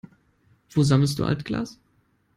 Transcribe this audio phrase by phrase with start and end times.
[0.71, 1.77] Wo sammelst du Altglas?